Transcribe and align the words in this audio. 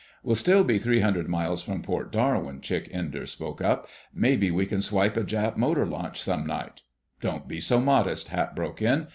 "We'll 0.23 0.33
still 0.33 0.63
be 0.63 0.79
three 0.79 1.01
hundred 1.01 1.27
miles 1.29 1.61
from 1.61 1.83
Port 1.83 2.11
Darwin," 2.11 2.59
Chick 2.61 2.89
Enders 2.91 3.29
spoke 3.29 3.61
up. 3.61 3.87
"Maybe 4.11 4.49
we 4.49 4.65
can 4.65 4.81
swipe 4.81 5.15
a 5.15 5.23
Jap 5.23 5.57
motor 5.57 5.85
launch 5.85 6.19
some 6.19 6.43
night—" 6.47 6.81
"Don't 7.19 7.47
be 7.47 7.61
so 7.61 7.79
modest," 7.79 8.29
Hap 8.29 8.55
broke 8.55 8.81
in. 8.81 9.09